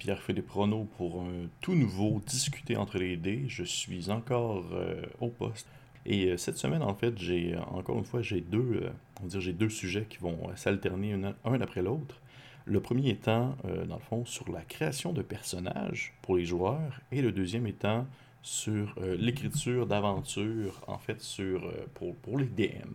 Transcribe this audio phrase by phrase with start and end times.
[0.00, 3.44] Bonjour, ici Pierre-Philippe Renaud pour un tout nouveau Discuter entre les dés.
[3.48, 5.66] Je suis encore euh, au poste.
[6.06, 8.90] Et euh, cette semaine, en fait, j'ai euh, encore une fois, j'ai deux,
[9.22, 12.20] dire, j'ai deux sujets qui vont s'alterner un, après l'autre.
[12.66, 13.56] Le premier étant,
[13.88, 18.06] dans le fond, sur la création de personnages pour les joueurs, et le deuxième étant
[18.42, 22.92] sur l'écriture d'aventures, en fait, sur, pour, pour les DM.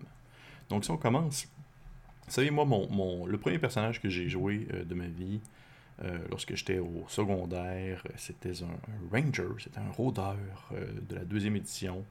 [0.70, 1.48] Donc, si on commence,
[2.28, 5.42] savez, moi, mon, le premier personnage que j'ai joué de ma vie,
[6.04, 8.78] euh, lorsque j'étais au secondaire, c'était un,
[9.12, 10.36] ranger, c'était un rôdeur
[10.74, 12.04] euh, de la deuxième édition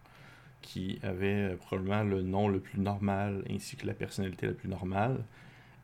[0.62, 5.22] qui avait probablement le nom le plus normal ainsi que la personnalité la plus normale.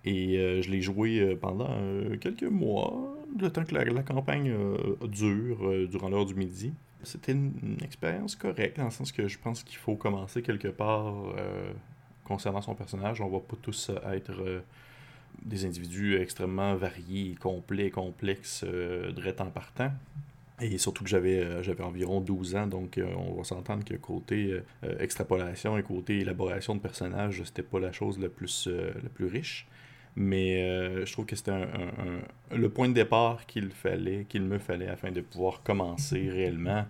[0.06, 1.76] Et euh, je l'ai joué pendant
[2.18, 4.50] quelques mois, le temps que la, campagne
[5.02, 6.72] dure, durant l'heure du midi.
[7.02, 10.68] C'était une, une, expérience correcte, dans le sens que je pense qu'il faut commencer quelque
[10.68, 11.34] part
[12.24, 13.20] concernant son personnage.
[13.20, 14.62] On va pas tous être
[15.44, 19.90] des individus extrêmement variés, complets, complexes, euh, de en partant.
[20.60, 24.60] Et surtout que j'avais euh, environ 12 ans, donc euh, on va s'entendre que côté
[24.84, 29.26] euh, extrapolation et côté élaboration de personnages, c'était pas la chose la plus, la plus
[29.26, 29.66] riche.
[30.16, 30.60] Mais
[31.06, 31.68] je trouve que c'était un,
[32.54, 36.84] le point de départ qu'il fallait, qu'il me fallait afin de pouvoir commencer réellement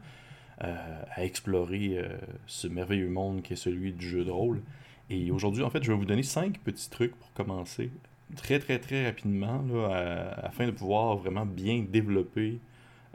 [0.58, 2.02] à explorer
[2.46, 4.62] ce merveilleux monde qui est celui du jeu de rôle.
[5.10, 7.90] Et aujourd'hui, en fait, je vais vous donner cinq petits trucs pour commencer
[8.36, 9.64] très très très rapidement
[10.36, 12.60] afin de pouvoir vraiment bien développer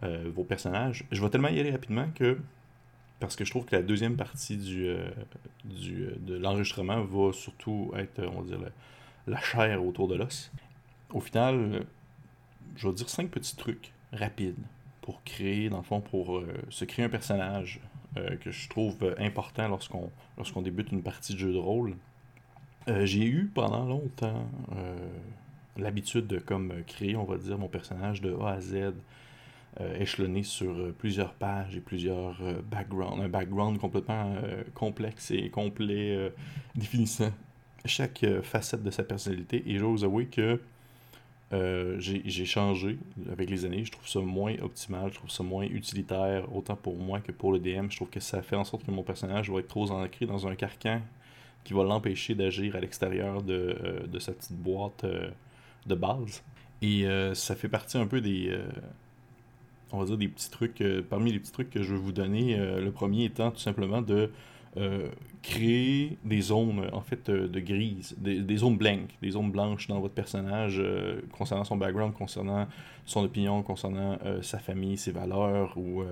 [0.03, 1.05] euh, vos personnages.
[1.09, 2.37] Je vais tellement y aller rapidement que
[3.21, 5.09] parce que je trouve que la deuxième partie du, euh,
[5.63, 8.59] du euh, de l'enregistrement va surtout être, on va dire,
[9.25, 10.51] la, chair autour de l'os.
[11.13, 11.85] Au final,
[12.75, 14.59] je vais dire cinq petits trucs rapides
[15.01, 17.79] pour créer, dans le fond, pour se créer un personnage
[18.41, 21.95] que je trouve important lorsqu'on lorsqu'on débute une partie de jeu de rôle.
[22.87, 24.95] Euh, j'ai eu pendant longtemps euh,
[25.77, 28.93] l'habitude de comme créer, on va dire, mon personnage de A à Z,
[29.81, 32.37] euh, échelonné sur plusieurs pages et plusieurs
[32.69, 34.35] backgrounds, un background complètement
[34.73, 36.31] complexe et complet,
[36.75, 37.31] définissant
[37.85, 39.63] chaque facette de sa personnalité.
[39.65, 40.61] Et j'ose avouer que
[41.51, 42.99] j'ai changé
[43.31, 43.83] avec les années.
[43.83, 47.51] Je trouve ça moins optimal, je trouve ça moins utilitaire, autant pour moi que pour
[47.51, 47.89] le DM.
[47.89, 50.47] Je trouve que ça fait en sorte que mon personnage va être trop ancré dans
[50.47, 51.01] un carcan
[51.65, 55.27] qui va l'empêcher d'agir à l'extérieur de, euh, de, sa petite boîte euh,
[55.87, 56.43] de base.
[56.81, 58.57] Et euh, ça fait partie un peu des,
[59.91, 62.55] on va dire des petits trucs, parmi les petits trucs que je veux vous donner,
[62.57, 64.29] le premier étant tout simplement de
[65.41, 70.13] créer des zones en fait de grises, des, zones blanches, des zones blanches dans votre
[70.13, 70.83] personnage
[71.31, 72.67] concernant son background, concernant
[73.05, 76.03] son opinion, concernant sa famille, ses valeurs ou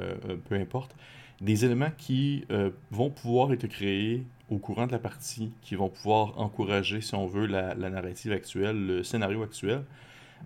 [0.47, 0.96] peu importe.
[1.41, 2.46] Des éléments qui
[2.90, 7.25] vont pouvoir être créés au courant de la partie qui vont pouvoir encourager, si on
[7.25, 9.84] veut, la, narrative actuelle, le scénario actuel.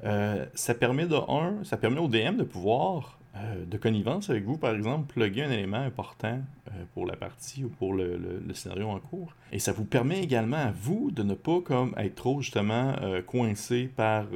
[0.03, 4.45] Euh, ça permet de un, ça permet au DM de pouvoir, euh, de connivence avec
[4.45, 8.87] vous, par exemple, plugger un élément important euh, pour la partie ou pour le, scénario
[8.87, 9.33] en cours.
[9.51, 12.95] Et ça vous permet également à vous de ne pas comme être trop justement
[13.25, 14.27] coincé par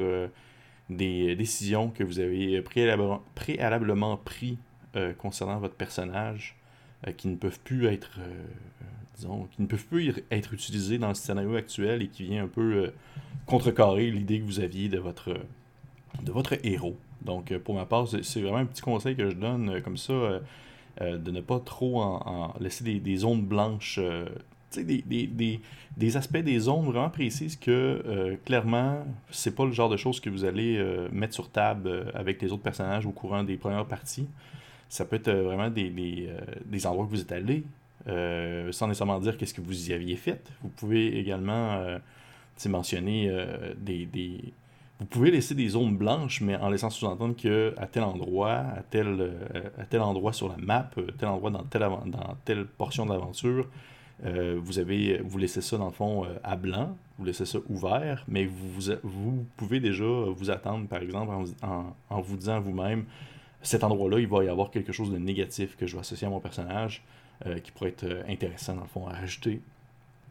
[0.89, 4.57] des décisions que vous avez préalablement, préalablement pris
[5.17, 6.57] concernant votre personnage
[7.17, 8.19] qui ne peuvent plus être
[9.51, 12.85] qui ne peuvent plus être utilisés dans le scénario actuel et qui vient un peu
[12.85, 12.93] euh,
[13.45, 15.33] contrecarrer l'idée que vous aviez de votre,
[16.21, 16.97] de votre héros.
[17.21, 19.97] Donc, euh, pour ma part, c'est vraiment un petit conseil que je donne euh, comme
[19.97, 20.13] ça,
[20.99, 23.99] de ne pas trop en, laisser des, zones blanches,
[24.75, 25.59] des, des,
[25.97, 30.29] des, aspects des zones vraiment précises que, clairement, c'est pas le genre de choses que
[30.29, 34.27] vous allez mettre sur table avec les autres personnages au courant des premières parties.
[34.89, 36.29] Ça peut être vraiment des,
[36.65, 37.63] des endroits que vous êtes allés,
[38.07, 40.51] euh, sans nécessairement dire qu'est-ce que vous y aviez fait.
[40.61, 41.99] Vous pouvez également euh,
[42.65, 44.53] mentionner euh, des,
[44.99, 49.33] Vous pouvez laisser des zones blanches, mais en laissant sous-entendre qu'à tel endroit, à tel,
[49.77, 53.67] à tel endroit sur la map, tel endroit dans telle, dans telle portion de l'aventure,
[54.23, 54.73] vous,
[55.23, 59.45] vous laissez ça dans le fond à blanc, vous laissez ça ouvert, mais vous, vous
[59.57, 61.33] pouvez déjà vous attendre, par exemple,
[61.63, 63.05] en, en vous disant vous-même,
[63.63, 66.29] cet endroit-là, il va y avoir quelque chose de négatif que je vais associer à
[66.29, 67.03] mon personnage.
[67.47, 69.61] Euh, qui pourrait être euh, intéressant, dans le fond, à rajouter.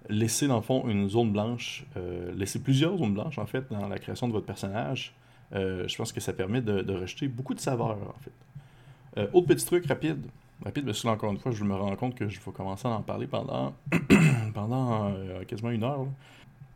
[0.08, 3.88] Laisser, dans le fond, une zone blanche, euh, laisser plusieurs zones blanches, en fait, dans
[3.88, 5.12] la création de votre personnage,
[5.52, 9.28] je pense que ça permet de, de rajouter beaucoup de saveur, en fait.
[9.32, 10.24] autre petit truc rapide,
[10.64, 12.86] rapide, parce que là, encore une fois, je me rends compte que je vais commencer
[12.86, 13.74] à en parler pendant,
[14.54, 15.12] pendant
[15.48, 16.06] quasiment une heure.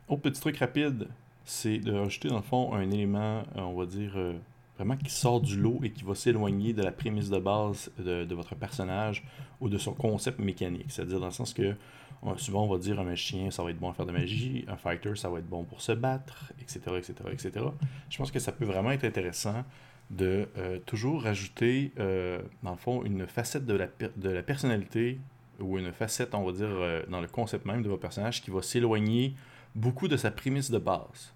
[0.09, 1.07] Autre petit truc rapide,
[1.45, 4.11] c'est de rajouter, dans le fond, un élément, on va dire,
[4.77, 8.33] vraiment qui sort du lot et qui va s'éloigner de la prémisse de base de,
[8.35, 9.23] votre personnage
[9.61, 10.87] ou de son concept mécanique?
[10.89, 11.75] C'est-à-dire dans le sens que
[12.37, 14.77] souvent on va dire un magicien ça va être bon à faire de magie, un
[14.77, 16.79] fighter ça va être bon pour se battre, etc.
[16.97, 17.65] etc., etc.
[18.09, 19.63] Je pense que ça peut vraiment être intéressant
[20.09, 20.47] de
[20.85, 21.91] toujours rajouter,
[22.63, 25.19] dans le fond, une facette de la, de la personnalité
[25.59, 28.61] ou une facette, on va dire, dans le concept même de votre personnage qui va
[28.61, 29.35] s'éloigner
[29.75, 31.34] beaucoup de sa prémisse de base.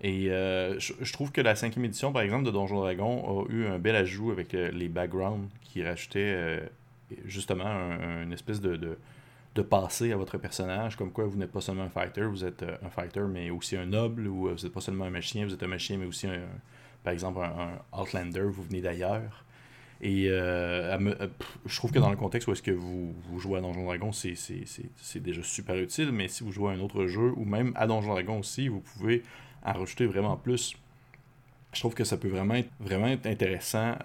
[0.00, 3.66] Et euh, je, trouve que la cinquième édition, par exemple, de Donjon Dragon a eu
[3.66, 6.60] un bel ajout avec euh, les backgrounds qui rajoutaient euh,
[7.24, 11.60] justement un, une espèce de, de, passé à votre personnage, comme quoi vous n'êtes pas
[11.60, 14.80] seulement un fighter, vous êtes un fighter, mais aussi un noble, ou vous n'êtes pas
[14.80, 16.40] seulement un magicien, vous êtes un magicien, mais aussi, un,
[17.04, 19.44] par exemple, un, Outlander, vous venez d'ailleurs.
[20.02, 23.84] Et je trouve que dans le contexte où est-ce que vous, vous, jouez à Donjon
[23.84, 27.72] Dragon, c'est déjà super utile, mais si vous jouez à un autre jeu, ou même
[27.76, 29.22] à Donjon Dragon aussi, vous pouvez
[29.64, 30.76] à rajouter vraiment plus.
[31.72, 32.54] Je trouve que ça peut vraiment
[33.06, 33.96] être, intéressant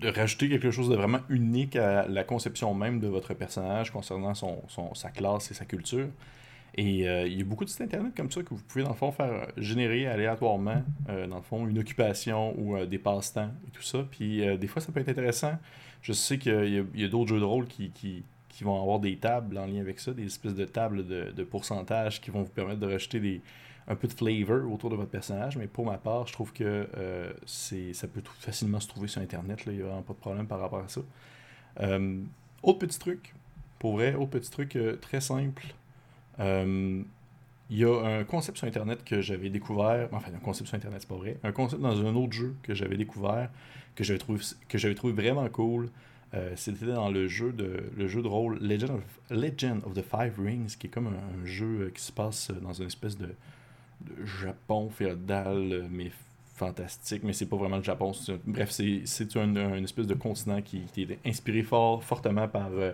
[0.00, 4.34] de rajouter quelque chose de vraiment unique à la conception même de votre personnage concernant
[4.34, 4.60] son,
[4.94, 6.08] sa classe et sa culture.
[6.74, 8.90] Et euh, il y a beaucoup de sites internet comme ça que vous pouvez, dans
[8.90, 13.50] le fond, faire générer aléatoirement, euh, dans le fond, une occupation ou euh, des passe-temps
[13.68, 14.04] et tout ça.
[14.10, 15.52] Puis des fois, ça peut être intéressant.
[16.00, 18.24] Je sais qu'il y a, d'autres jeux de rôle qui,
[18.62, 22.20] vont avoir des tables en lien avec ça, des espèces de tables de, de pourcentage
[22.20, 23.40] qui vont vous permettre de rajouter des,
[23.88, 26.88] un peu de flavor autour de votre personnage, mais pour ma part, je trouve que
[26.96, 29.62] euh, ça peut facilement se trouver sur Internet.
[29.66, 31.00] Il n'y a vraiment pas de problème par rapport à ça.
[31.80, 32.22] Euh,
[32.62, 33.34] autre petit truc,
[33.78, 35.66] pour vrai, autre petit truc euh, très simple.
[36.38, 41.00] Il y a un concept sur Internet que j'avais découvert, enfin un concept sur Internet,
[41.00, 43.48] c'est pas vrai, un concept dans un autre jeu que j'avais découvert,
[43.94, 44.40] que j'avais trouvé,
[44.94, 45.88] trouvé vraiment cool.
[46.56, 50.38] c'était dans le jeu de le jeu de rôle Legend of, Legend of the Five
[50.38, 53.34] Rings, qui est comme un jeu qui se passe dans une espèce de,
[54.24, 56.10] Japon féodal, mais
[56.54, 58.12] fantastique, mais c'est pas vraiment le Japon.
[58.46, 62.92] bref, c'est une, espèce de continent qui, est inspiré fort, fortement par euh,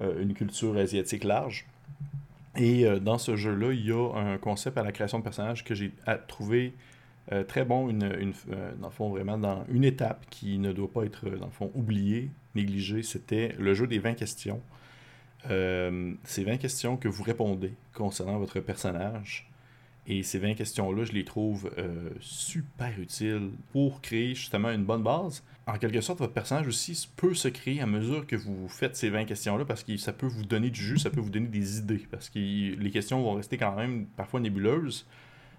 [0.00, 1.66] euh, une culture asiatique large.
[2.56, 5.62] Et euh, dans ce jeu-là, il y a un concept à la création de personnages
[5.62, 5.92] que j'ai
[6.26, 6.74] trouvé
[7.48, 8.32] très bon, une,
[8.78, 11.72] dans le fond, vraiment dans une étape qui ne doit pas être, dans le fond,
[11.74, 13.02] oubliée, négligée.
[13.02, 14.60] C'était le jeu des 20 questions.
[15.48, 19.50] ces 20 questions que vous répondez concernant votre personnage
[20.08, 25.02] et ces 20 questions-là, je les trouve euh, super utiles pour créer justement une bonne
[25.02, 25.42] base.
[25.66, 29.10] En quelque sorte, votre personnage aussi peut se créer à mesure que vous faites ces
[29.10, 31.78] 20 questions-là parce que ça peut vous donner du jus, ça peut vous donner des
[31.78, 35.06] idées parce que les questions vont rester quand même parfois nébuleuses.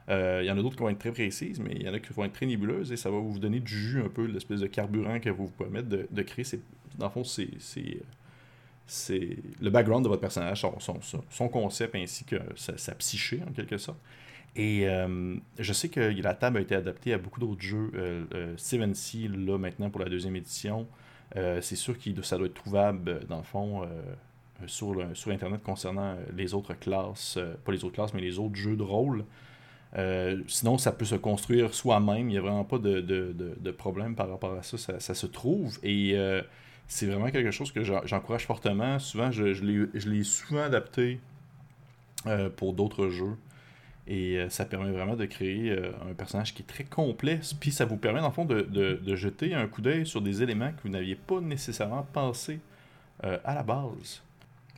[0.10, 1.94] Euh, il y en a d'autres qui vont être très précises, mais il y en
[1.94, 4.26] a qui vont être très nébuleuses et ça va vous donner du jus un peu,
[4.26, 6.46] l'espèce de carburant que vous vous permettre de, créer.
[6.98, 7.50] Dans le fond, c'est
[9.60, 13.78] le background de votre personnage, son, son, concept ainsi que sa, sa, psyché en quelque
[13.78, 14.00] sorte.
[14.58, 17.92] Et euh, je sais que la table a été adaptée à beaucoup d'autres jeux.
[17.94, 20.88] Euh, euh, Seven Sea, là, maintenant, pour la deuxième édition,
[21.36, 23.88] c'est sûr que ça doit être trouvable, dans le fond,
[24.66, 28.76] sur, sur Internet concernant les autres classes, pas les autres classes, mais les autres jeux
[28.76, 29.24] de rôle.
[30.48, 32.30] sinon, ça peut se construire soi-même.
[32.30, 34.78] Il n'y a vraiment pas de, de, de, problème par rapport à ça.
[35.00, 35.78] Ça, se trouve.
[35.84, 36.18] Et
[36.88, 38.98] c'est vraiment quelque chose que j'encourage fortement.
[38.98, 41.20] Souvent, je, je l'ai souvent adapté
[42.56, 43.36] pour d'autres jeux.
[44.08, 47.42] Et euh, ça permet vraiment de créer euh, un personnage qui est très complet.
[47.60, 50.42] Puis ça vous permet, dans le fond, de, de, jeter un coup d'œil sur des
[50.42, 52.60] éléments que vous n'aviez pas nécessairement pensé
[53.26, 54.22] euh, à la base.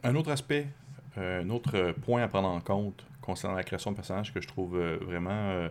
[0.04, 0.68] Un autre aspect,
[1.18, 4.80] un autre point à prendre en compte concernant la création de personnages que je trouve
[4.80, 5.68] vraiment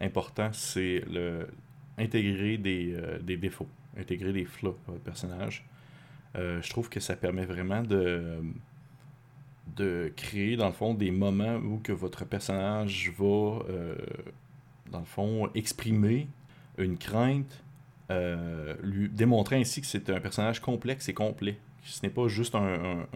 [0.00, 1.48] important, c'est le
[1.98, 5.64] intégrer des, des, défauts, intégrer des flaws dans votre personnage.
[6.36, 8.38] je trouve que ça permet vraiment de
[9.76, 13.24] de créer, dans le fond, des moments où que votre personnage va,
[13.68, 13.96] euh,
[14.90, 16.28] dans le fond, exprimer
[16.78, 17.62] une crainte,
[18.10, 21.56] euh, lui démontrer ainsi que c'est un personnage complexe et complet.
[21.84, 23.06] Ce n'est pas juste un,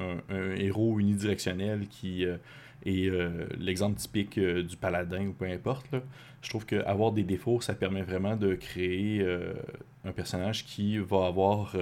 [0.57, 2.37] héros unidirectionnel qui euh,
[2.85, 3.11] est
[3.59, 5.87] l'exemple typique du paladin ou peu importe.
[6.43, 9.27] Je trouve qu'avoir des défauts, ça permet vraiment de créer
[10.05, 11.75] un personnage qui va avoir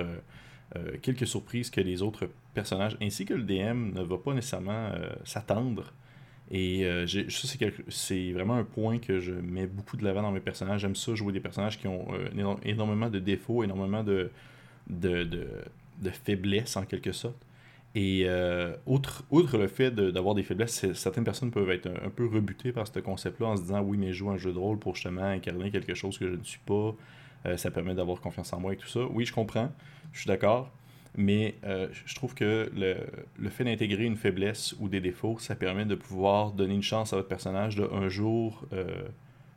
[0.77, 4.91] euh, quelques surprises que les autres personnages, ainsi que le DM, ne va pas nécessairement
[4.95, 5.93] euh, s'attendre.
[6.51, 7.49] Et euh, ça,
[7.89, 10.81] c'est vraiment un point que je mets beaucoup de l'avant dans mes personnages.
[10.81, 12.07] J'aime ça, jouer des personnages qui ont
[12.65, 14.31] énormément de défauts, énormément de,
[16.25, 17.37] faiblesses en quelque sorte.
[17.95, 18.29] Et
[18.87, 22.99] outre, le fait d'avoir des faiblesses, certaines personnes peuvent être un, peu rebutées par ce
[22.99, 25.71] concept-là en se disant oui, mais je joue un jeu de rôle pour justement incarner
[25.71, 26.95] quelque chose que je ne suis pas.
[27.57, 29.01] ça permet d'avoir confiance en moi et tout ça.
[29.11, 29.71] Oui, je comprends
[30.15, 30.71] je suis d'accord.
[31.17, 32.97] Mais euh, je trouve que le,
[33.39, 37.13] le fait d'intégrer une faiblesse ou des défauts, ça permet de pouvoir donner une chance
[37.13, 39.05] à votre personnage de un jour, euh,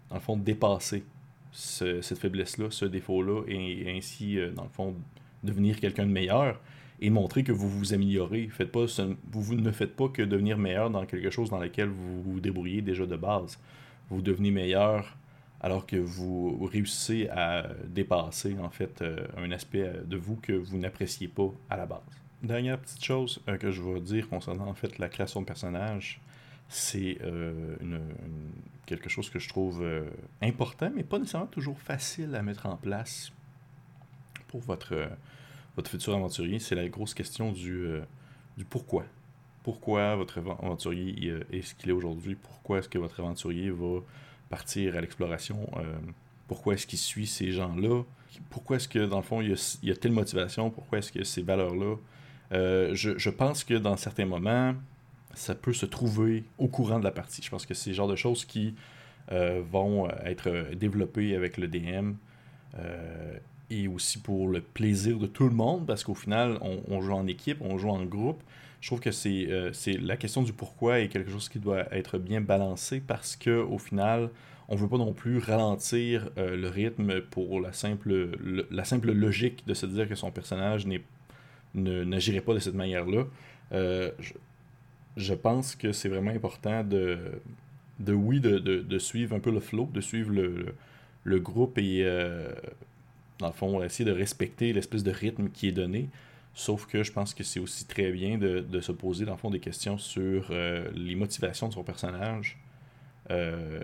[0.10, 1.04] dans le fond, dépasser
[1.52, 4.96] cette faiblesse-là, ce défaut-là, et, ainsi, euh, dans le fond,
[5.44, 6.60] devenir quelqu'un de meilleur
[7.02, 8.50] et montrer que vous vous améliorez.
[8.52, 8.86] Faites pas,
[9.32, 12.82] vous, ne faites pas que devenir meilleur dans quelque chose dans lequel vous vous débrouillez
[12.82, 13.60] déjà de base.
[14.10, 15.18] Vous devenez meilleur
[15.62, 19.04] alors que vous réussissez à dépasser en fait
[19.38, 22.02] un aspect de vous que vous n'appréciez pas à la base.
[22.44, 26.22] Dernière petite chose que je vais dire concernant en fait la création de personnages,
[26.70, 27.18] c'est
[28.86, 29.84] quelque chose que je trouve
[30.42, 33.32] important, mais pas nécessairement toujours facile à mettre en place
[34.48, 35.10] pour votre,
[35.76, 36.60] votre futur aventurier.
[36.60, 37.88] C'est la grosse question du,
[38.58, 39.06] du pourquoi
[39.68, 44.00] pourquoi votre aventurier est ce qu'il est aujourd'hui, pourquoi est-ce que votre aventurier va
[44.50, 45.96] partir à l'exploration, euh,
[46.48, 48.04] pourquoi est-ce qu'il suit ces gens-là,
[48.50, 51.42] pourquoi est-ce que dans le fond il y a, telle motivation, pourquoi est-ce que ces
[51.42, 51.96] valeurs-là?
[52.54, 54.74] Euh, je, pense que dans certains moments,
[55.34, 57.42] ça peut se trouver au courant de la partie.
[57.42, 58.76] Je pense que c'est le genre de choses qui
[59.32, 62.14] euh, vont être développées avec le DM
[63.70, 67.28] et aussi pour le plaisir de tout le monde, parce qu'au final, on, joue en
[67.28, 68.42] équipe, on joue en groupe.
[68.82, 72.18] Je trouve que c'est euh, la question du pourquoi est quelque chose qui doit être
[72.18, 74.30] bien balancé parce que au final,
[74.70, 78.38] on ne veut pas non plus ralentir euh, le rythme pour la simple,
[78.70, 80.86] la simple logique de se dire que son personnage
[81.74, 83.26] n'agirait pas de cette manière-là.
[83.74, 84.12] Euh,
[85.16, 87.18] je, pense que c'est vraiment important de,
[88.00, 90.76] de oui, de, de, suivre un peu le flow, de suivre le,
[91.24, 92.06] le groupe et
[93.40, 96.10] dans le fond, essayer de respecter l'espèce de rythme qui est donné.
[96.58, 99.52] Sauf que je pense que c'est aussi très bien de, se poser, dans le fond,
[99.52, 102.58] des questions sur euh, les motivations de son personnage
[103.30, 103.80] euh,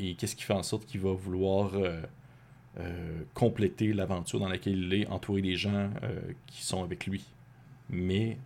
[0.00, 4.94] et qu'est-ce qui fait en sorte qu'il va vouloir euh, compléter l'aventure dans laquelle il
[4.94, 5.90] est, entourer des gens
[6.48, 7.24] qui sont avec lui.
[7.88, 8.36] Mais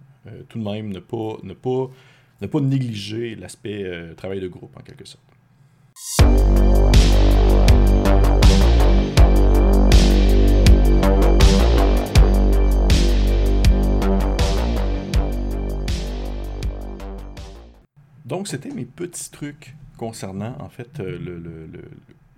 [0.51, 1.91] tout de même, ne pas, ne pas,
[2.43, 5.25] ne pas négliger l'aspect travail de groupe, en quelque sorte.
[18.33, 21.69] Donc, c'était mes petits trucs concernant, en fait, euh,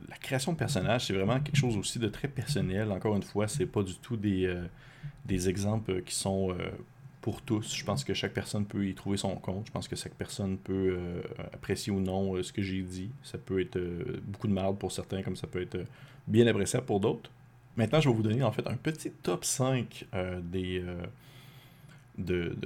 [0.08, 1.06] la création de personnages.
[1.06, 2.90] C'est vraiment quelque chose aussi de très personnel.
[2.90, 4.64] Encore une fois, c'est pas du tout des, euh,
[5.24, 6.56] des exemples qui sont euh,
[7.20, 7.76] pour tous.
[7.76, 9.68] Je pense que chaque personne peut y trouver son compte.
[9.68, 10.98] Je pense que chaque personne peut
[11.52, 13.10] apprécier ou non ce que j'ai dit.
[13.22, 13.78] Ça peut être
[14.24, 15.78] beaucoup de merde pour certains, comme ça peut être
[16.26, 17.30] bien appréciable pour d'autres.
[17.76, 20.06] Maintenant, je vais vous donner en fait un petit top 5
[20.42, 20.84] des,
[22.18, 22.56] de,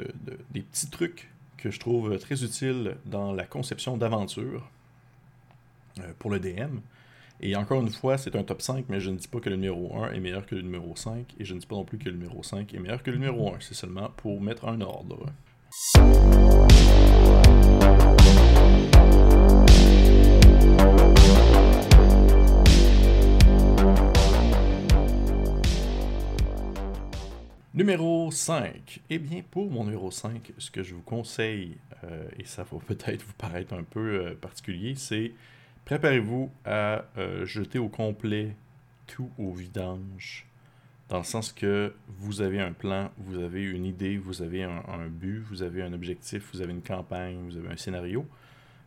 [0.51, 4.69] des petits trucs que je trouve très utile dans la conception d'aventure
[6.01, 6.79] euh, pour le DM.
[7.41, 9.57] Et encore une fois, c'est un top 5, mais je ne dis pas que le
[9.57, 11.99] numéro 1 est meilleur que le numéro 5, et je ne dis pas non plus
[11.99, 13.59] que le numéro 5 est meilleur que le numéro 1.
[13.61, 15.27] C'est seulement pour mettre un ordre.
[27.79, 29.03] Numéro 5.
[29.09, 32.77] Eh bien, pour mon numéro 5, ce que je vous conseille, euh, et ça va
[32.89, 35.31] peut-être vous paraître un peu euh, particulier, c'est
[35.85, 38.57] préparez-vous à euh, jeter au complet
[39.07, 40.45] tout au vidange.
[41.09, 45.07] Dans le sens que vous avez un plan, vous avez une idée, vous avez un,
[45.09, 48.27] but, vous avez un objectif, vous avez une campagne, vous avez un scénario,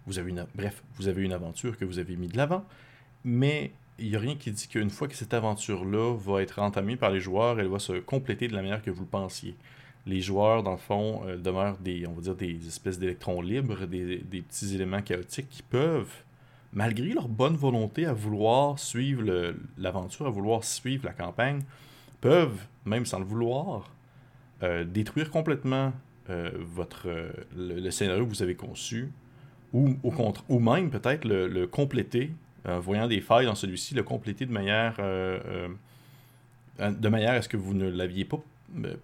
[0.06, 2.66] vous avez une, bref, vous avez une aventure que vous avez mis de l'avant,
[3.24, 6.96] mais il n'y a rien qui dit qu'une fois que cette aventure-là va être entamée
[6.96, 9.56] par les joueurs, elle va se compléter de la manière que vous le pensiez.
[10.08, 13.86] Les joueurs, dans le fond, euh, demeurent des, on va dire, des espèces d'électrons libres,
[13.86, 16.12] des, petits éléments chaotiques qui peuvent,
[16.74, 21.62] malgré leur bonne volonté à vouloir suivre l'aventure, à vouloir suivre la campagne,
[22.20, 23.92] peuvent, même sans le vouloir,
[24.64, 25.94] euh, détruire complètement
[26.30, 27.08] euh, votre,
[27.56, 29.12] le, scénario que vous avez conçu,
[29.74, 32.32] ou, au contre, ou même peut-être le compléter
[32.68, 35.68] euh, voyant des failles dans celui-ci, le compléter de manière, euh,
[36.80, 38.40] euh, de manière à ce que vous ne l'aviez pas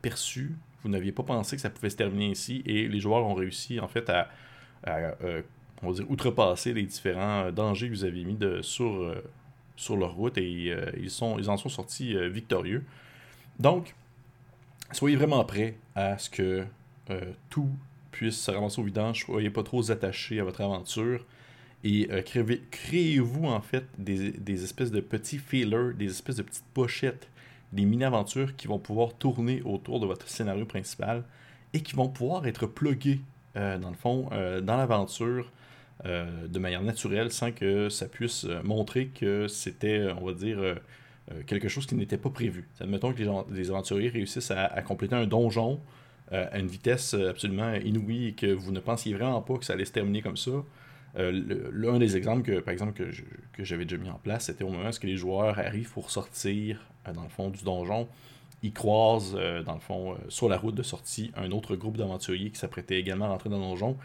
[0.01, 3.33] perçu, vous n'aviez pas pensé que ça pouvait se terminer ici, et les joueurs ont
[3.33, 4.29] réussi en fait à,
[5.83, 9.13] outrepasser les différents dangers que vous aviez mis de, sur,
[9.75, 12.85] sur leur route, et ils, ils en sont sortis victorieux.
[13.59, 13.95] Donc,
[14.91, 16.63] soyez vraiment prêts à ce que
[17.49, 17.69] tout
[18.11, 21.25] puisse se ramasser au vidange, soyez pas trop attachés à votre aventure,
[21.83, 22.21] et euh,
[22.71, 27.29] créez-vous en fait des, espèces de petits feelers, des espèces de petites pochettes,
[27.71, 31.23] des mini-aventures qui vont pouvoir tourner autour de votre scénario principal
[31.73, 33.21] et qui vont pouvoir être pluguées,
[33.55, 35.51] euh, dans le fond, euh, dans l'aventure
[36.03, 40.75] de manière naturelle sans que ça puisse montrer que c'était, on va dire,
[41.47, 42.69] quelque chose qui n'était pas prévu.
[42.79, 45.81] Admettons que les, les aventuriers réussissent à, à, compléter un donjon
[46.31, 49.85] à une vitesse absolument inouïe et que vous ne pensiez vraiment pas que ça allait
[49.85, 50.51] se terminer comme ça.
[51.17, 54.69] Euh, l'un des exemples que, par exemple, que, j'avais déjà mis en place, c'était au
[54.69, 58.07] moment où les joueurs arrivent pour sortir, euh, dans le fond, du donjon.
[58.63, 62.51] Ils croisent, euh, dans le fond, sur la route de sortie, un autre groupe d'aventuriers
[62.51, 63.97] qui s'apprêtait également à rentrer dans le donjon.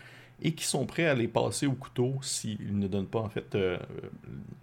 [0.44, 3.56] et qui sont prêts à les passer au couteau s'ils ne donnent pas en fait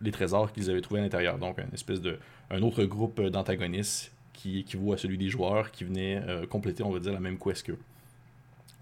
[0.01, 1.37] les trésors qu'ils avaient trouvés à l'intérieur.
[1.37, 5.85] Donc une espèce de un autre groupe d'antagonistes qui équivaut à celui des joueurs qui
[5.85, 7.79] venaient compléter, on va dire, la même quest qu'eux.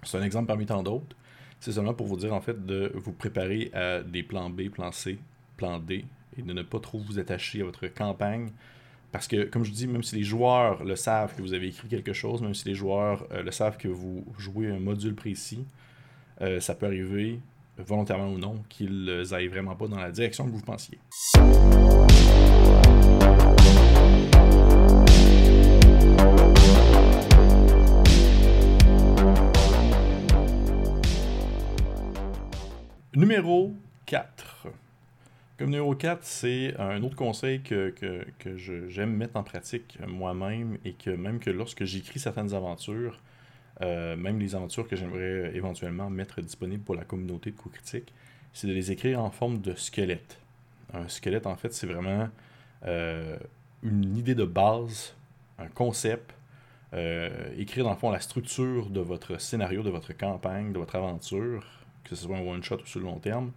[0.01, 1.15] C'est un exemple parmi tant d'autres.
[1.59, 4.91] C'est seulement pour vous dire en fait de vous préparer à des plans B, plan
[4.91, 5.17] C,
[5.57, 6.05] plan D
[6.37, 8.49] et de ne pas trop vous attacher à votre campagne.
[9.11, 11.87] Parce que, comme je dis, même si les joueurs le savent que vous avez écrit
[11.87, 15.65] quelque chose, même si les joueurs euh, le savent que vous jouez un module précis,
[16.41, 17.39] euh, ça peut arriver,
[17.77, 20.99] volontairement ou non, qu'ils aillent vraiment pas dans la direction que vous pensiez.
[33.17, 33.73] Numéro
[34.05, 34.67] 4.
[35.57, 38.57] Comme numéro 4, c'est un autre conseil que, que,
[38.89, 43.19] j'aime mettre en pratique moi-même et que même que lorsque j'écris certaines aventures,
[43.81, 48.13] euh, même les aventures que j'aimerais éventuellement mettre disponibles pour la communauté de coups critiques,
[48.53, 50.37] c'est de les écrire en forme de squelette.
[50.93, 52.29] Un squelette, en fait, c'est vraiment
[52.85, 53.35] euh,
[53.81, 55.15] une idée de base,
[55.57, 56.35] un concept,
[56.93, 60.95] euh, écrire dans le fond la structure de votre scénario, de votre campagne, de votre
[60.95, 61.76] aventure,
[62.09, 63.51] que ce soit un one-shot ou sur le long terme,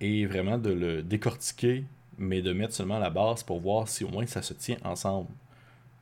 [0.00, 1.84] et vraiment de le décortiquer,
[2.18, 5.30] mais de mettre seulement la base pour voir si au moins ça se tient ensemble.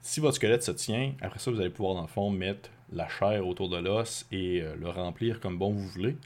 [0.01, 3.09] Si votre squelette se tient, après ça, vous allez pouvoir dans le fond mettre la
[3.09, 6.17] chair autour de l'os et euh, le remplir comme bon vous voulez.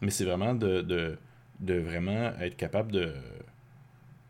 [0.00, 3.12] Mais c'est vraiment de, de, vraiment être capable de,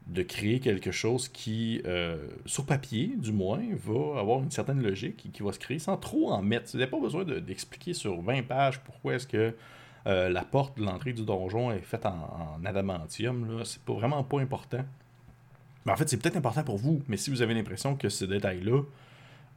[0.06, 5.26] de créer quelque chose qui, euh, sur papier du moins, va avoir une certaine logique
[5.26, 6.70] et qui va se créer sans trop en mettre.
[6.72, 9.54] Vous n'avez pas besoin d'expliquer sur 20 pages pourquoi est-ce que
[10.06, 13.62] euh, la porte de l'entrée du donjon est faite en, adamantium.
[13.64, 14.84] C'est vraiment pas important.
[15.84, 18.24] Mais en fait, c'est peut-être important pour vous, mais si vous avez l'impression que ce
[18.24, 18.82] détail-là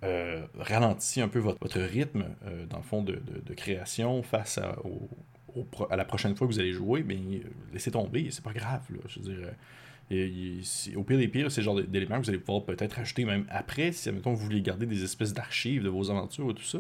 [0.04, 3.22] euh, ralentit un peu votre, rythme, euh, dans le fond, de,
[3.56, 4.76] création face à,
[5.96, 7.20] la prochaine fois que vous allez jouer, mais
[7.74, 8.82] laissez tomber, c'est pas grave.
[9.08, 12.64] je veux dire, au pire des pires, c'est le genre d'éléments que vous allez pouvoir
[12.66, 16.52] peut-être ajouter même après, si, admettons, vous voulez garder des espèces d'archives de vos aventures
[16.52, 16.80] et tout ça.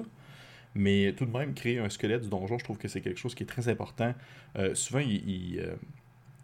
[0.76, 3.36] Mais tout de même, créer un squelette du donjon, je trouve que c'est quelque chose
[3.36, 4.14] qui est très important.
[4.58, 5.76] Euh, souvent, il, euh,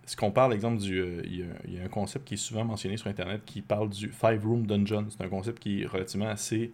[0.06, 2.98] ce qu'on parle, exemple, du, euh, il, y a, un concept qui est souvent mentionné
[2.98, 5.08] sur Internet qui parle du Five Room Dungeon.
[5.10, 6.72] C'est un concept qui est relativement assez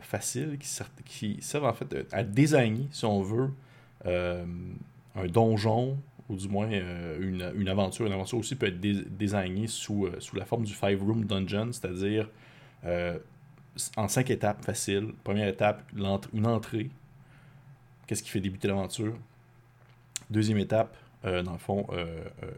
[0.00, 0.58] facile,
[1.06, 3.48] qui, sert, en fait à designer, si on veut,
[4.04, 5.96] un donjon
[6.28, 8.04] ou du moins une, une, aventure.
[8.04, 12.28] Une aventure aussi peut être designée sous, sous la forme du Five Room Dungeon, c'est-à-dire
[13.96, 15.12] en cinq étapes faciles.
[15.22, 16.90] Première étape, une entrée.
[18.06, 19.16] Qu'est-ce qui fait débuter l'aventure?
[20.30, 22.50] Deuxième étape, euh, dans le fond, euh, euh,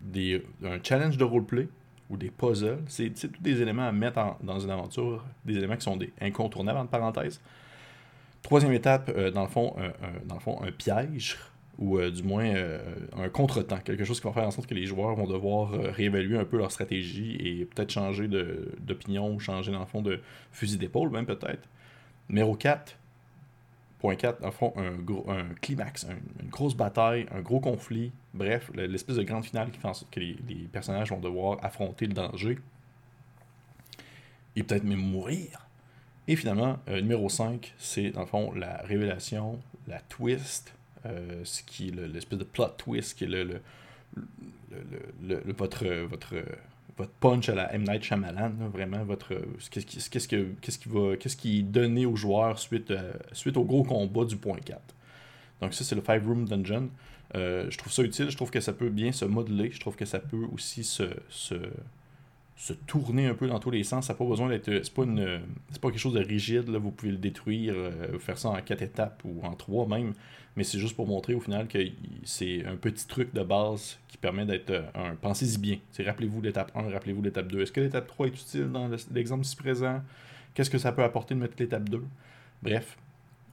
[0.00, 1.68] des, un challenge de roleplay
[2.10, 2.78] ou des puzzles.
[2.86, 6.78] C'est tous des éléments à mettre dans une aventure, des éléments qui sont des incontournables,
[6.78, 7.40] entre parenthèses.
[8.42, 9.74] Troisième étape, dans, le fond,
[10.24, 11.36] dans le fond, un piège
[11.78, 12.80] ou euh, du moins euh,
[13.16, 15.90] un contretemps, quelque chose qui va faire en sorte que les joueurs vont devoir euh,
[15.92, 20.20] réévaluer un peu leur stratégie et peut-être changer d'opinion ou changer dans le fond de
[20.50, 21.68] fusil d'épaule même peut-être.
[22.28, 22.98] Numéro 4,
[24.00, 26.06] point 4, dans le fond, un, gros, un climax,
[26.42, 30.12] une grosse bataille, un gros conflit, bref, l'espèce de grande finale qui fait en sorte
[30.12, 30.36] que les,
[30.70, 32.58] personnages vont devoir affronter le danger
[34.56, 35.64] et peut-être même mourir.
[36.26, 40.74] Et finalement, numéro 5, c'est dans le fond la révélation, la twist,
[41.06, 43.60] euh, ce qui est l'espèce de plot twist qui est le,
[45.52, 46.34] votre, votre,
[46.96, 47.84] votre punch à la M.
[47.84, 49.34] Night Shyamalan, vraiment votre
[49.70, 53.56] qu'est-ce qu'est-ce que, qu'est-ce qui va qu'est-ce qui est donné aux joueurs suite, euh, suite
[53.56, 54.80] au gros combat du point 4.
[55.60, 56.90] Donc ça c'est le Five Room Dungeon.
[57.34, 59.96] Euh, je trouve ça utile, je trouve que ça peut bien se modeler, je trouve
[59.96, 61.04] que ça peut aussi se,
[62.58, 64.06] se tourner un peu dans tous les sens.
[64.06, 64.64] Ça n'a pas besoin d'être.
[64.82, 65.40] C'est pas, une,
[65.70, 66.68] c'est pas quelque chose de rigide.
[66.68, 66.78] Là.
[66.78, 70.12] Vous pouvez le détruire, euh, faire ça en quatre étapes ou en trois même.
[70.56, 71.78] Mais c'est juste pour montrer au final que
[72.24, 75.14] c'est un petit truc de base qui permet d'être euh, un.
[75.14, 75.78] Pensez-y bien.
[76.04, 77.62] rappelez-vous l'étape 1, rappelez-vous l'étape 2.
[77.62, 80.02] Est-ce que l'étape 3 est utile dans l'exemple ci présent?
[80.52, 82.02] Qu'est-ce que ça peut apporter de mettre l'étape 2
[82.60, 82.98] Bref,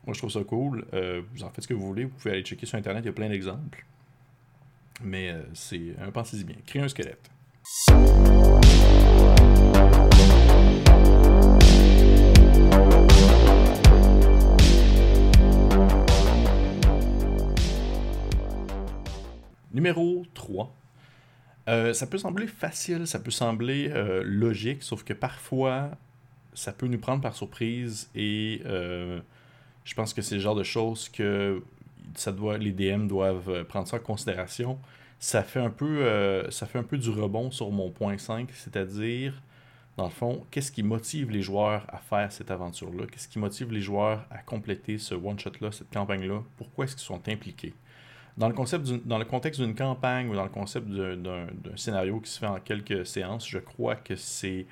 [0.08, 0.84] moi je trouve ça cool.
[0.96, 2.06] Euh, vous en faites ce que vous voulez.
[2.06, 3.86] Vous pouvez aller checker sur Internet, il y a plein d'exemples.
[5.04, 6.56] Mais c'est un pensez-y bien.
[6.66, 7.30] Créer un squelette.
[19.76, 20.74] Numéro 3.
[21.68, 25.92] Euh, ça peut sembler facile, ça peut sembler euh, logique, sauf que parfois,
[26.54, 29.20] ça peut nous prendre par surprise et euh,
[29.84, 31.62] je pense que c'est le genre de choses que
[32.16, 34.80] ça doit, les DM doivent prendre ça en considération.
[35.20, 39.42] Ça fait un peu, ça fait un peu du rebond sur mon point 5, c'est-à-dire,
[39.98, 43.06] dans le fond, qu'est-ce qui motive les joueurs à faire cette aventure-là?
[43.10, 46.44] Qu'est-ce qui motive les joueurs à compléter ce one-shot-là, cette campagne-là?
[46.58, 47.74] Pourquoi est-ce qu'ils sont impliqués?
[48.38, 52.60] Dans le, contexte d'une campagne ou dans le concept d'un scénario qui se fait en
[52.60, 54.66] quelques séances, je crois que c'est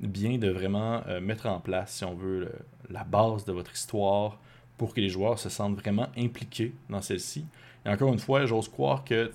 [0.00, 2.50] bien de vraiment euh, mettre en place, si on veut,
[2.88, 4.38] la base de votre histoire
[4.78, 7.44] pour que les joueurs se sentent vraiment impliqués dans celle-ci.
[7.84, 9.30] Et encore une fois, j'ose croire que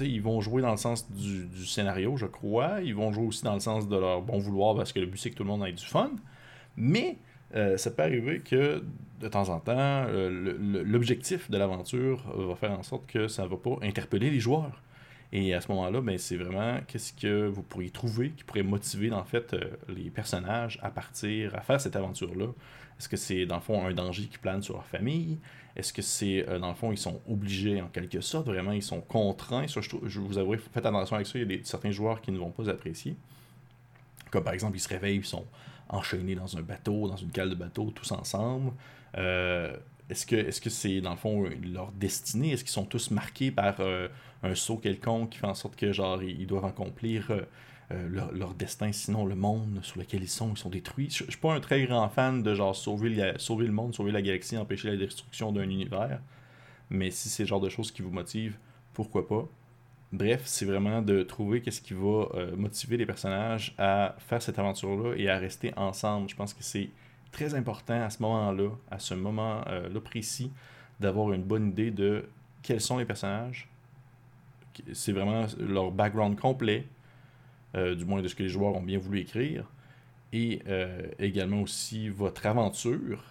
[0.00, 2.80] ils vont jouer dans le sens du, scénario, je crois.
[2.82, 5.18] Ils vont jouer aussi dans le sens de leur bon vouloir parce que le but
[5.18, 6.10] c'est que tout le monde ait du fun.
[6.76, 7.16] Mais
[7.54, 8.82] euh, ça peut arriver que
[9.20, 13.48] de temps en temps, euh, l'objectif de l'aventure va faire en sorte que ça ne
[13.48, 14.82] va pas interpeller les joueurs.
[15.32, 19.12] Et à ce moment-là, ben, c'est vraiment qu'est-ce que vous pourriez trouver qui pourrait motiver
[19.12, 22.46] en fait euh, les personnages à partir, à faire cette aventure-là.
[22.98, 25.38] Est-ce que c'est dans le fond un danger qui plane sur leur famille?
[25.78, 29.00] Est-ce que c'est dans le fond ils sont obligés en quelque sorte, vraiment ils sont
[29.00, 29.66] contraints?
[29.66, 32.50] Je, vous avouerai, faites attention avec ça, il y a certains joueurs qui ne vont
[32.50, 33.16] pas apprécier.
[34.30, 35.46] Comme par exemple, ils se réveillent, ils sont
[35.88, 38.72] enchaînés dans un bateau, dans une cale de bateau, tous ensemble.
[39.16, 39.76] Euh,
[40.10, 42.52] est-ce que c'est dans le fond leur destinée?
[42.52, 44.08] Est-ce qu'ils sont tous marqués par euh,
[44.42, 47.42] un saut quelconque qui fait en sorte que genre ils, doivent accomplir euh,
[47.90, 51.08] leur, destin, sinon le monde sur lequel ils sont, ils sont détruits.
[51.10, 54.12] Je, ne suis pas un très grand fan de genre sauver, sauver le monde, sauver
[54.12, 56.20] la galaxie, empêcher la destruction d'un univers.
[56.90, 58.58] Mais si c'est le genre de choses qui vous motivent,
[58.92, 59.46] pourquoi pas?
[60.12, 64.58] Bref, c'est vraiment de trouver qu'est-ce qui va euh, motiver les personnages à faire cette
[64.58, 66.30] aventure-là et à rester ensemble.
[66.30, 66.88] Je pense que c'est
[67.30, 70.50] très important à ce moment-là, à ce moment-là précis,
[70.98, 72.26] d'avoir une bonne idée de
[72.62, 73.68] quels sont les personnages.
[74.92, 76.86] C'est vraiment leur background complet,
[77.74, 79.64] euh, du moins de ce que les joueurs ont bien voulu écrire,
[80.32, 83.24] et euh, également aussi votre aventure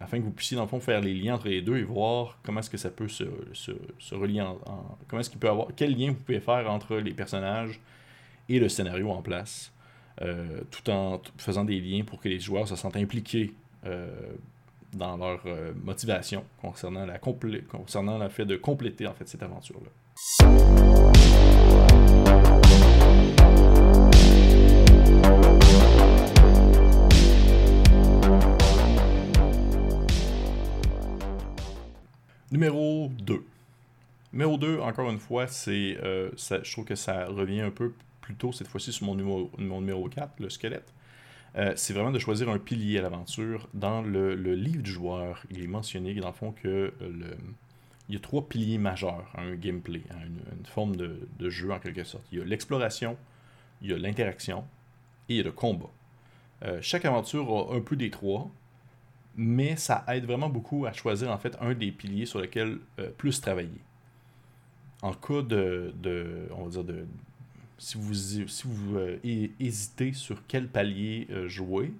[0.00, 2.38] afin que vous puissiez dans le fond faire les liens entre les deux et voir
[2.44, 4.56] comment est-ce que ça peut se, se, relier en,
[5.08, 7.80] comment est-ce qu'il peut avoir quel lien vous pouvez faire entre les personnages
[8.48, 9.72] et le scénario en place
[10.22, 13.52] euh, tout en faisant des liens pour que les joueurs se sentent impliqués
[14.92, 15.40] dans leur
[15.82, 20.87] motivation concernant la concernant le fait de compléter en fait cette aventure là
[32.50, 33.44] Numéro 2.
[34.32, 38.36] Numéro 2, encore une fois, c'est euh, je trouve que ça revient un peu plus
[38.36, 40.94] tôt cette fois-ci sur mon numéro, mon numéro 4, le squelette.
[41.56, 43.68] Euh, c'est vraiment de choisir un pilier à l'aventure.
[43.74, 47.36] Dans le, livre du joueur, il est mentionné dans le fond que euh, le,
[48.08, 51.70] il y a trois piliers majeurs à un gameplay, à une, forme de, de, jeu
[51.70, 52.24] en quelque sorte.
[52.32, 53.18] Il y a l'exploration,
[53.82, 54.64] il y a l'interaction
[55.28, 55.90] et il y a le combat.
[56.80, 58.50] chaque aventure a un peu des trois,
[59.38, 63.08] mais ça aide vraiment beaucoup à choisir en fait un des piliers sur lequel euh,
[63.16, 63.80] plus travailler.
[65.00, 65.94] En cas de,
[66.50, 67.06] on va dire de,
[67.78, 69.16] si vous, euh,
[69.60, 71.94] hésitez sur quel palier euh, jouer,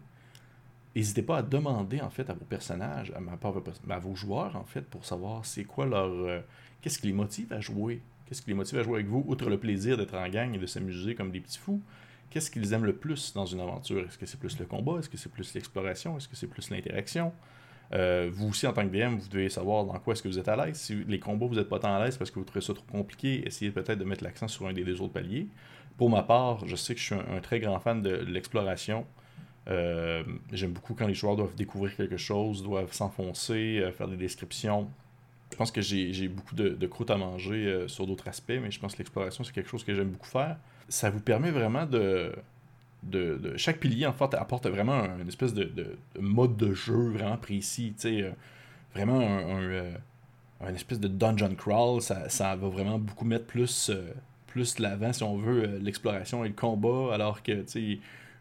[0.96, 4.83] n'hésitez pas à demander en fait à vos personnages, à, à vos joueurs en fait,
[4.83, 6.42] pour savoir c'est quoi leur,
[6.83, 9.48] qu'est-ce qui les motive à jouer, qu'est-ce qui les motive à jouer avec vous, outre
[9.48, 11.81] le plaisir d'être en gang et de s'amuser comme des petits fous?
[12.30, 14.04] Qu'est-ce qu'ils aiment le plus dans une aventure?
[14.06, 14.98] Est-ce que c'est plus le combat?
[14.98, 16.16] Est-ce que c'est plus l'exploration?
[16.16, 17.32] Est-ce que c'est plus l'interaction?
[17.94, 20.38] Euh, vous aussi, en tant que DM, vous devez savoir dans quoi est-ce que vous
[20.38, 20.76] êtes à l'aise.
[20.76, 22.84] Si les combats, vous n'êtes pas tant à l'aise parce que vous trouvez ça trop
[22.90, 25.48] compliqué, essayez peut-être de mettre l'accent sur un des deux autres paliers.
[25.96, 29.06] Pour ma part, je sais que je suis un, très grand fan de l'exploration.
[29.68, 34.16] Euh, j'aime beaucoup quand les joueurs doivent découvrir quelque chose, doivent s'enfoncer, euh, faire des
[34.16, 34.88] descriptions.
[35.50, 38.78] Je pense que j'ai beaucoup de, de, croûte à manger sur d'autres aspects, mais je
[38.78, 40.58] pense que l'exploration, c'est quelque chose que j'aime beaucoup faire
[40.88, 42.33] ça vous permet vraiment de,
[43.03, 47.94] de, chaque pilier en fait apporte vraiment une espèce de, mode de jeu vraiment précis
[48.05, 48.31] euh,
[48.94, 49.92] vraiment un, euh,
[50.61, 54.12] un, espèce de dungeon crawl ça, ça va vraiment beaucoup mettre plus euh,
[54.46, 57.64] plus l'avant si on veut l'exploration et le combat alors que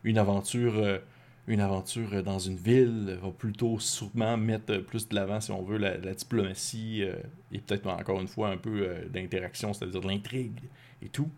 [0.04, 1.02] une aventure
[1.48, 5.78] une aventure dans une ville va plutôt sûrement mettre plus de l'avant si on veut
[5.78, 7.04] la, la diplomatie
[7.52, 10.62] et peut-être encore une fois un peu d'interaction c'est-à-dire de l'intrigue
[11.02, 11.30] et tout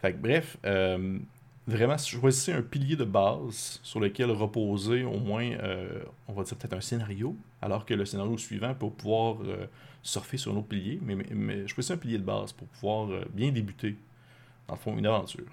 [0.00, 1.18] fait bref, euh,
[1.66, 6.56] vraiment, choisissez un pilier de base sur lequel reposer au moins, euh, on va dire
[6.56, 9.66] peut-être un scénario, alors que le scénario suivant pour pouvoir euh,
[10.02, 11.00] surfer sur un autre pilier.
[11.02, 13.96] Mais, mais, choisissez un pilier de base pour pouvoir bien débuter,
[14.68, 15.44] dans le fond, une aventure.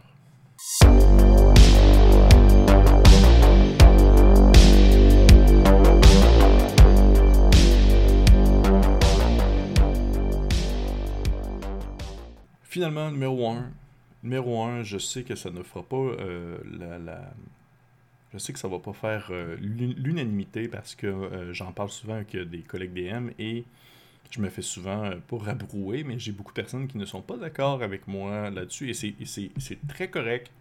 [12.62, 13.71] Finalement, numéro 1,
[14.23, 17.32] Numéro 1, je sais que ça ne fera pas euh, la,
[18.34, 22.15] Je sais que ça va pas faire euh, l'unanimité parce que euh, j'en parle souvent
[22.15, 23.63] avec des collègues DM et
[24.32, 27.38] je me fais souvent pas rabrouer, mais j'ai beaucoup de personnes qui ne sont pas
[27.38, 30.51] d'accord avec moi là-dessus et c'est très correct.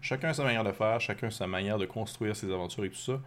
[0.00, 2.90] Chacun a sa manière de faire, chacun a sa manière de construire ses aventures et
[2.90, 3.20] tout ça.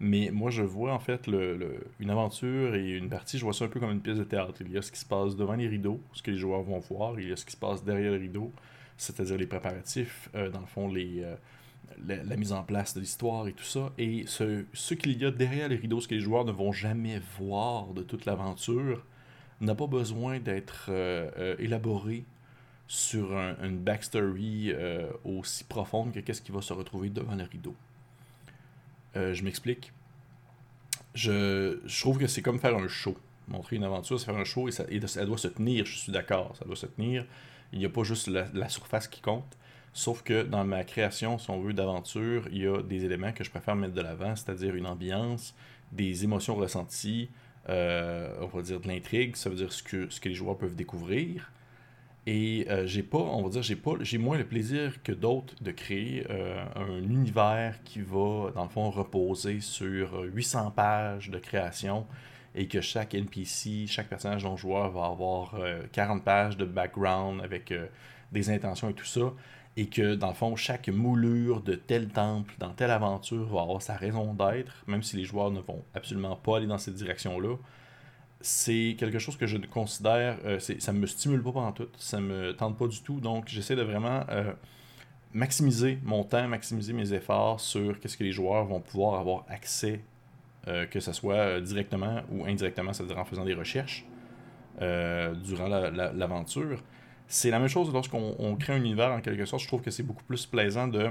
[0.00, 3.66] Mais moi, je vois en fait le, une aventure et une partie, je vois ça
[3.66, 4.54] un peu comme une pièce de théâtre.
[4.60, 6.80] Il y a ce qui se passe devant les rideaux, ce que les joueurs vont
[6.80, 8.52] voir, il y a ce qui se passe derrière les rideaux,
[8.96, 11.34] c'est-à-dire les préparatifs, euh, dans le fond, les, euh,
[12.06, 13.92] la, mise en place de l'histoire et tout ça.
[13.98, 16.72] Et ce, ce qu'il y a derrière les rideaux, ce que les joueurs ne vont
[16.72, 19.04] jamais voir de toute l'aventure,
[19.60, 22.24] n'a pas besoin d'être euh, élaboré
[22.88, 24.74] sur une backstory
[25.24, 27.76] aussi profonde que qu'est-ce qui va se retrouver devant les rideaux.
[29.14, 29.92] je m'explique.
[31.14, 33.16] Je, je, trouve que c'est comme faire un show.
[33.48, 35.96] Montrer une aventure, c'est faire un show et ça, et ça doit se tenir, je
[35.96, 37.24] suis d'accord, ça doit se tenir.
[37.72, 39.56] Il n'y a pas juste la, surface qui compte.
[39.94, 43.44] Sauf que dans ma création, si on veut, d'aventure, il y a des éléments que
[43.44, 45.54] je préfère mettre de l'avant, c'est-à-dire une ambiance,
[45.92, 47.28] des émotions ressenties,
[47.68, 51.52] euh, on va dire de l'intrigue, ça veut dire ce que, les joueurs peuvent découvrir.
[52.26, 55.72] Et euh, j'ai pas, on va dire, j'ai pas, moins le plaisir que d'autres de
[55.72, 62.06] créer euh, un univers qui va, dans le fond, reposer sur 800 pages de création
[62.54, 65.56] et que chaque NPC, chaque personnage non joueur va avoir
[65.92, 67.86] 40 euh, pages de background avec euh,
[68.30, 69.32] des intentions et tout ça,
[69.76, 73.80] et que dans le fond, chaque moulure de tel temple, dans telle aventure, va avoir
[73.80, 77.56] sa raison d'être, même si les joueurs ne vont absolument pas aller dans cette direction-là.
[78.42, 82.20] C'est quelque chose que je considère, euh, ça ne me stimule pas pendant tout, ça
[82.20, 84.24] me tente pas du tout, donc j'essaie de vraiment
[85.32, 90.00] maximiser mon temps, maximiser mes efforts sur qu'est-ce que les joueurs vont pouvoir avoir accès
[90.66, 94.04] que ce soit euh, directement ou indirectement, c'est-à-dire en faisant des recherches
[94.80, 96.82] euh, durant l'aventure.
[97.26, 99.62] c'est la même chose lorsqu'on crée un univers en quelque sorte.
[99.62, 101.10] Je trouve que c'est beaucoup plus plaisant de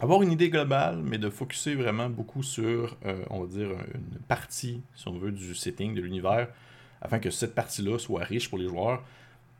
[0.00, 2.96] avoir une idée globale, mais de focuser vraiment beaucoup sur,
[3.30, 6.48] on va dire, une partie, si on veut, du setting, de l'univers,
[7.02, 9.02] afin que cette partie-là soit riche pour les joueurs,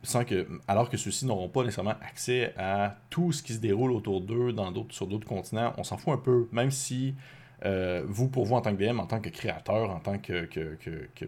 [0.02, 3.92] sans que, alors que ceux-ci n'auront pas nécessairement accès à tout ce qui se déroule
[3.92, 5.72] autour d'eux dans sur d'autres continents.
[5.76, 7.14] On s'en fout un peu, même si
[7.64, 10.48] euh, vous, pour vous, en tant que DM, en tant que créateur, en tant que,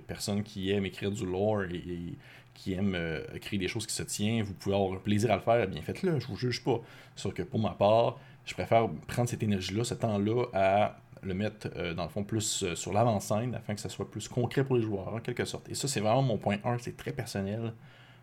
[0.06, 2.16] personne qui aime écrire du lore et,
[2.54, 5.40] qui aime euh, écrire des choses qui se tiennent, vous pouvez avoir plaisir à le
[5.40, 6.80] faire, eh bien faites-le, je vous juge pas.
[7.16, 11.68] Sauf que pour ma part, je préfère prendre cette énergie-là, ce temps-là, à le mettre,
[11.76, 14.82] euh, dans le fond, plus sur l'avant-scène, afin que ça soit plus concret pour les
[14.82, 15.68] joueurs, en quelque sorte.
[15.68, 17.72] Et ça, c'est vraiment mon point 1, c'est très personnel.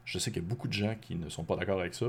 [0.05, 2.07] Je sais qu'il y a beaucoup de gens qui ne sont pas d'accord avec ça.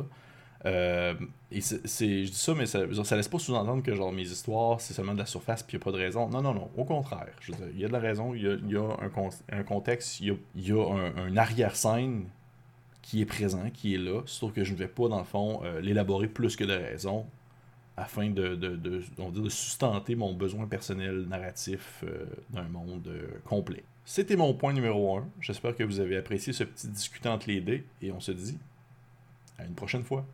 [0.65, 1.15] Euh,
[1.51, 4.81] et c'est, je dis ça, mais ça, ça laisse pas sous-entendre que genre mes histoires,
[4.81, 6.29] c'est seulement de la surface puis il n'y a pas de raison.
[6.29, 6.71] Non, non, non.
[6.77, 7.35] Au contraire.
[7.49, 10.39] il y a de la raison, il y a, y a un, un, contexte, il
[10.57, 12.27] y a, un, arrière-scène
[13.03, 14.23] qui est présent, qui est là.
[14.27, 17.27] Sauf que je ne vais pas, dans le fond, euh, l'élaborer plus que de raison
[17.97, 23.13] afin de, de, de, de, sustenter mon besoin personnel narratif euh, d'un monde
[23.45, 23.83] complet.
[24.05, 25.29] C'était mon point numéro 1.
[25.41, 28.59] J'espère que vous avez apprécié ce petit discutant entre les dés et on se dit
[29.59, 30.25] à une prochaine fois.